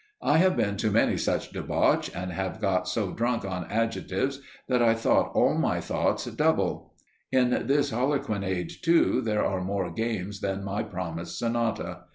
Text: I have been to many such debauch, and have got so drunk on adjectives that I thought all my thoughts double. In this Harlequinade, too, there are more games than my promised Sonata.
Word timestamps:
I 0.23 0.39
have 0.39 0.57
been 0.57 0.77
to 0.77 0.89
many 0.89 1.15
such 1.15 1.51
debauch, 1.51 2.09
and 2.15 2.31
have 2.31 2.59
got 2.59 2.87
so 2.87 3.11
drunk 3.13 3.45
on 3.45 3.69
adjectives 3.69 4.41
that 4.67 4.81
I 4.81 4.95
thought 4.95 5.31
all 5.35 5.53
my 5.53 5.79
thoughts 5.79 6.25
double. 6.25 6.95
In 7.31 7.51
this 7.67 7.91
Harlequinade, 7.91 8.71
too, 8.81 9.21
there 9.21 9.45
are 9.45 9.63
more 9.63 9.91
games 9.91 10.39
than 10.41 10.63
my 10.63 10.81
promised 10.81 11.37
Sonata. 11.37 12.05